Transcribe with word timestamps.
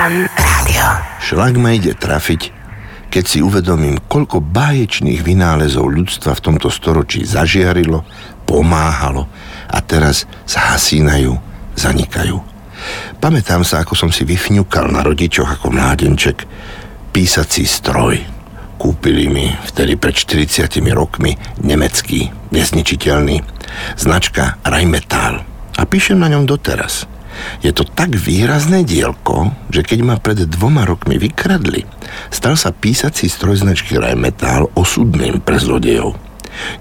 Fan 0.00 0.24
Rádio. 0.32 0.86
Šlak 1.20 1.60
ma 1.60 1.76
ide 1.76 1.92
trafiť, 1.92 2.48
keď 3.12 3.24
si 3.28 3.44
uvedomím, 3.44 4.00
koľko 4.08 4.40
báječných 4.40 5.20
vynálezov 5.20 5.92
ľudstva 5.92 6.32
v 6.32 6.40
tomto 6.40 6.72
storočí 6.72 7.28
zažiarilo, 7.28 8.08
pomáhalo 8.48 9.28
a 9.68 9.76
teraz 9.84 10.24
zhasínajú, 10.48 11.36
zanikajú. 11.76 12.40
Pamätám 13.20 13.60
sa, 13.60 13.84
ako 13.84 13.92
som 13.92 14.08
si 14.08 14.24
vyfňukal 14.24 14.88
na 14.88 15.04
rodičoch 15.04 15.60
ako 15.60 15.68
mládenček 15.68 16.48
písací 17.12 17.68
stroj. 17.68 18.24
Kúpili 18.80 19.28
mi 19.28 19.52
vtedy 19.68 20.00
pred 20.00 20.16
40 20.16 20.80
rokmi 20.96 21.36
nemecký, 21.60 22.32
nezničiteľný, 22.48 23.44
značka 24.00 24.56
Rheinmetall. 24.64 25.44
A 25.76 25.84
píšem 25.84 26.16
na 26.16 26.32
ňom 26.32 26.48
doteraz. 26.48 27.19
Je 27.60 27.70
to 27.70 27.84
tak 27.84 28.16
výrazné 28.16 28.82
dielko, 28.82 29.52
že 29.70 29.84
keď 29.84 29.98
ma 30.02 30.16
pred 30.16 30.44
dvoma 30.44 30.84
rokmi 30.84 31.16
vykradli, 31.16 31.86
stal 32.32 32.56
sa 32.56 32.74
písací 32.74 33.30
stroj 33.30 33.62
značky 33.62 33.96
Rheinmetall 33.96 34.72
osudným 34.74 35.40
pre 35.44 35.60
zlodejov. 35.60 36.16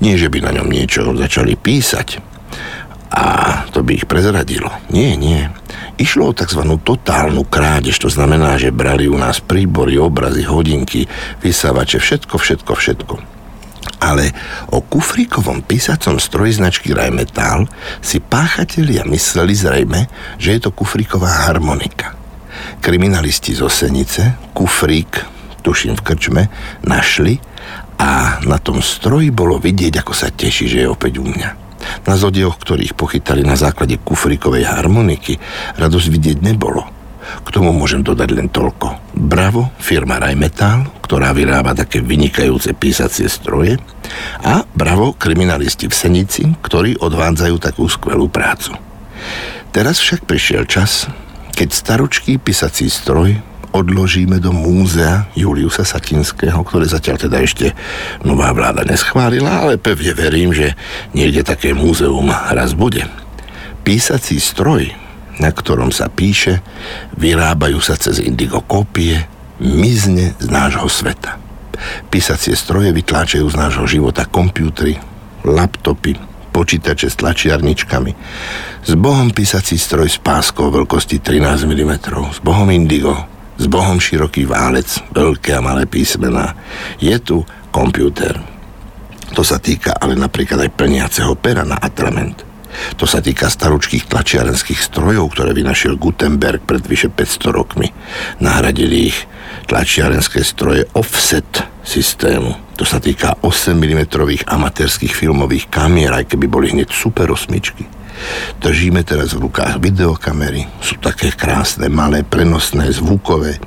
Nie, 0.00 0.16
že 0.16 0.32
by 0.32 0.48
na 0.48 0.50
ňom 0.58 0.68
niečo 0.68 1.12
začali 1.14 1.54
písať, 1.54 2.24
a 3.08 3.24
to 3.72 3.80
by 3.80 3.96
ich 3.96 4.06
prezradilo. 4.06 4.68
Nie, 4.92 5.16
nie. 5.16 5.48
Išlo 5.96 6.30
o 6.30 6.36
tzv. 6.36 6.60
totálnu 6.84 7.42
krádež, 7.48 7.96
to 7.96 8.12
znamená, 8.12 8.60
že 8.60 8.68
brali 8.68 9.08
u 9.08 9.16
nás 9.16 9.40
príbory, 9.40 9.96
obrazy, 9.96 10.44
hodinky, 10.44 11.08
vysávače, 11.40 11.98
všetko, 11.98 12.36
všetko, 12.36 12.72
všetko 12.76 13.14
ale 14.08 14.32
o 14.72 14.80
kufríkovom 14.80 15.60
písacom 15.60 16.16
stroji 16.16 16.56
značky 16.56 16.96
Rheinmetall 16.96 17.68
si 18.00 18.24
páchatelia 18.24 19.04
mysleli 19.04 19.52
zrejme, 19.52 20.08
že 20.40 20.56
je 20.56 20.60
to 20.64 20.70
kufríková 20.72 21.44
harmonika. 21.44 22.16
Kriminalisti 22.80 23.52
z 23.52 23.60
Osenice 23.68 24.22
kufrík, 24.56 25.20
tuším 25.60 26.00
v 26.00 26.04
krčme, 26.04 26.42
našli 26.88 27.36
a 28.00 28.40
na 28.48 28.56
tom 28.56 28.80
stroji 28.80 29.28
bolo 29.28 29.60
vidieť, 29.60 30.00
ako 30.00 30.16
sa 30.16 30.32
teší, 30.32 30.64
že 30.72 30.78
je 30.86 30.88
opäť 30.88 31.20
u 31.20 31.28
mňa. 31.28 31.68
Na 32.08 32.14
zodioch, 32.16 32.58
ktorých 32.58 32.96
pochytali 32.96 33.44
na 33.44 33.54
základe 33.54 34.00
kufríkovej 34.00 34.66
harmoniky, 34.66 35.36
radosť 35.76 36.08
vidieť 36.08 36.38
nebolo– 36.40 36.88
k 37.44 37.48
tomu 37.48 37.72
môžem 37.72 38.04
dodať 38.04 38.28
len 38.34 38.48
toľko. 38.48 39.16
Bravo, 39.16 39.72
firma 39.80 40.20
Rheinmetall, 40.20 40.88
ktorá 41.04 41.32
vyrába 41.32 41.72
také 41.72 42.04
vynikajúce 42.04 42.76
písacie 42.76 43.28
stroje 43.28 43.80
a 44.44 44.64
bravo, 44.76 45.16
kriminalisti 45.16 45.88
v 45.88 45.94
Senici, 45.94 46.42
ktorí 46.60 47.00
odvádzajú 47.00 47.56
takú 47.60 47.88
skvelú 47.88 48.28
prácu. 48.28 48.76
Teraz 49.72 50.00
však 50.00 50.24
prišiel 50.24 50.64
čas, 50.64 51.08
keď 51.56 51.68
staročký 51.74 52.38
písací 52.40 52.88
stroj 52.88 53.36
odložíme 53.72 54.40
do 54.40 54.52
múzea 54.52 55.28
Juliusa 55.36 55.84
Satinského, 55.84 56.60
ktoré 56.64 56.88
zatiaľ 56.88 57.16
teda 57.28 57.38
ešte 57.44 57.66
nová 58.24 58.52
vláda 58.56 58.84
neschválila, 58.84 59.68
ale 59.68 59.76
pevne 59.76 60.16
verím, 60.16 60.56
že 60.56 60.72
niekde 61.12 61.44
také 61.44 61.76
múzeum 61.76 62.32
raz 62.32 62.72
bude. 62.72 63.04
Písací 63.84 64.40
stroj 64.40 65.07
na 65.38 65.54
ktorom 65.54 65.90
sa 65.94 66.10
píše, 66.10 66.62
vyrábajú 67.18 67.78
sa 67.78 67.94
cez 67.98 68.22
indigo 68.22 68.62
kópie, 68.62 69.26
mizne 69.58 70.34
z 70.38 70.46
nášho 70.50 70.86
sveta. 70.86 71.38
Písacie 72.10 72.58
stroje 72.58 72.90
vytláčajú 72.90 73.46
z 73.46 73.56
nášho 73.56 73.86
života 73.86 74.26
kompútry, 74.26 74.98
laptopy, 75.46 76.18
počítače 76.50 77.06
s 77.06 77.18
tlačiarničkami. 77.22 78.12
S 78.82 78.92
Bohom 78.98 79.30
písací 79.30 79.78
stroj 79.78 80.10
s 80.10 80.18
páskou 80.18 80.74
veľkosti 80.74 81.22
13 81.22 81.70
mm, 81.70 81.92
s 82.34 82.38
Bohom 82.42 82.66
indigo, 82.74 83.14
s 83.58 83.70
Bohom 83.70 84.02
široký 84.02 84.46
válec, 84.46 84.90
veľké 85.14 85.54
a 85.54 85.62
malé 85.62 85.86
písmená. 85.86 86.58
Je 86.98 87.14
tu 87.22 87.46
počítač. 87.70 88.42
To 89.36 89.44
sa 89.44 89.60
týka 89.60 89.94
ale 89.94 90.16
napríklad 90.16 90.66
aj 90.66 90.74
plniaceho 90.74 91.36
pera 91.38 91.62
na 91.62 91.76
atrament. 91.78 92.47
To 92.96 93.04
sa 93.08 93.22
týka 93.24 93.48
staručkých 93.48 94.10
tlačiarenských 94.10 94.80
strojov, 94.80 95.32
ktoré 95.34 95.56
vynašiel 95.56 95.96
Gutenberg 95.96 96.62
pred 96.64 96.84
vyše 96.84 97.08
500 97.12 97.58
rokmi. 97.58 97.88
Nahradili 98.42 99.12
ich 99.12 99.18
tlačiarenské 99.68 100.44
stroje 100.44 100.88
offset 100.96 101.64
systému. 101.84 102.56
To 102.78 102.84
sa 102.86 103.02
týka 103.02 103.40
8 103.42 103.74
mm 103.74 104.00
amatérských 104.46 105.12
filmových 105.12 105.66
kamier, 105.72 106.14
aj 106.14 106.30
keby 106.30 106.46
boli 106.46 106.66
hneď 106.70 106.92
super 106.94 107.28
osmičky. 107.32 107.88
Držíme 108.58 109.06
teraz 109.06 109.34
v 109.34 109.46
rukách 109.46 109.78
videokamery. 109.78 110.66
Sú 110.82 110.98
také 110.98 111.30
krásne, 111.30 111.86
malé, 111.86 112.26
prenosné, 112.26 112.90
zvukové. 112.90 113.62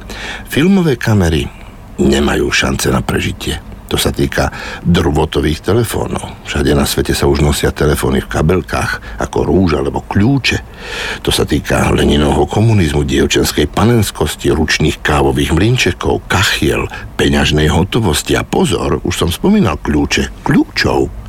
Filmové 0.52 1.00
kamery 1.00 1.48
nemajú 2.00 2.52
šance 2.52 2.92
na 2.92 3.00
prežitie. 3.00 3.71
To 3.92 4.00
sa 4.00 4.16
týka 4.16 4.48
drvotových 4.88 5.68
telefónov. 5.68 6.48
Všade 6.48 6.72
na 6.72 6.88
svete 6.88 7.12
sa 7.12 7.28
už 7.28 7.44
nosia 7.44 7.76
telefóny 7.76 8.24
v 8.24 8.32
kabelkách, 8.32 9.20
ako 9.20 9.44
rúž 9.44 9.76
alebo 9.76 10.00
kľúče. 10.08 10.64
To 11.28 11.30
sa 11.30 11.44
týka 11.44 11.92
Leninovho 11.92 12.48
komunizmu, 12.48 13.04
dievčenskej 13.04 13.68
panenskosti, 13.68 14.48
ručných 14.48 15.04
kávových 15.04 15.52
mlinčekov, 15.52 16.24
kachiel, 16.32 16.88
peňažnej 17.20 17.68
hotovosti 17.68 18.40
a 18.40 18.48
pozor, 18.48 19.04
už 19.04 19.28
som 19.28 19.30
spomínal 19.30 19.76
kľúče, 19.84 20.48
kľúčov. 20.48 21.21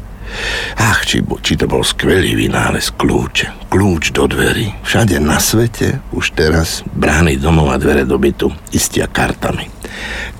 Ach, 0.78 1.00
či, 1.04 1.20
či 1.22 1.52
to 1.56 1.68
bol 1.68 1.84
skvelý 1.84 2.34
vynález 2.36 2.92
kľúč. 2.94 3.48
Kľúč 3.68 4.12
do 4.16 4.28
dverí. 4.28 4.72
Všade 4.84 5.20
na 5.20 5.38
svete 5.38 6.00
už 6.12 6.32
teraz 6.36 6.84
brány 6.92 7.36
domov 7.36 7.72
a 7.72 7.76
dvere 7.76 8.08
do 8.08 8.16
bytu 8.16 8.48
istia 8.72 9.08
kartami. 9.08 9.68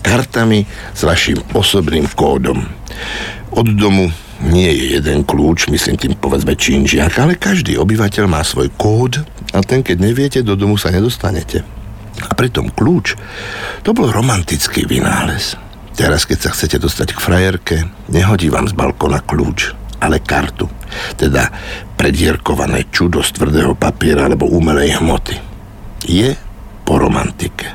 Kartami 0.00 0.64
s 0.96 1.00
vašim 1.04 1.38
osobným 1.52 2.08
kódom. 2.12 2.64
Od 3.52 3.68
domu 3.76 4.08
nie 4.42 4.66
je 4.66 4.98
jeden 4.98 5.22
kľúč, 5.22 5.70
myslím 5.70 5.96
tým 6.00 6.14
povedzme 6.18 6.58
činžiak, 6.58 7.14
ale 7.22 7.38
každý 7.38 7.78
obyvateľ 7.78 8.24
má 8.26 8.42
svoj 8.42 8.72
kód 8.74 9.22
a 9.54 9.60
ten, 9.62 9.86
keď 9.86 9.96
neviete, 10.00 10.38
do 10.42 10.58
domu 10.58 10.74
sa 10.74 10.90
nedostanete. 10.90 11.62
A 12.26 12.32
pritom 12.34 12.72
kľúč, 12.72 13.14
to 13.86 13.94
bol 13.94 14.10
romantický 14.10 14.88
vynález. 14.88 15.54
Teraz, 15.92 16.24
keď 16.24 16.38
sa 16.48 16.50
chcete 16.56 16.80
dostať 16.80 17.08
k 17.12 17.20
frajerke, 17.20 17.76
nehodí 18.08 18.48
vám 18.48 18.64
z 18.64 18.74
balkona 18.74 19.20
kľúč, 19.20 19.76
ale 20.02 20.18
kartu. 20.18 20.66
Teda 21.14 21.46
predierkované 21.94 22.90
čudo 22.90 23.22
z 23.22 23.38
tvrdého 23.38 23.78
papiera 23.78 24.26
alebo 24.26 24.50
umelej 24.50 24.98
hmoty. 24.98 25.38
Je 26.10 26.34
po 26.82 26.98
romantike. 26.98 27.70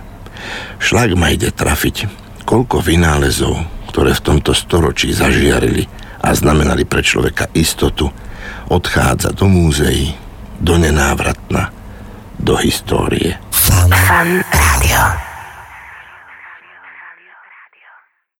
Šlak 0.83 1.15
ma 1.15 1.31
ide 1.31 1.49
trafiť, 1.55 2.05
koľko 2.43 2.83
vynálezov, 2.83 3.55
ktoré 3.89 4.11
v 4.11 4.25
tomto 4.27 4.51
storočí 4.51 5.15
zažiarili 5.15 5.87
a 6.21 6.35
znamenali 6.35 6.83
pre 6.83 6.99
človeka 6.99 7.47
istotu, 7.55 8.11
odchádza 8.67 9.31
do 9.31 9.47
múzeí, 9.47 10.11
do 10.59 10.75
nenávratna, 10.75 11.71
do 12.37 12.59
histórie. 12.59 13.39
Fan 13.55 14.43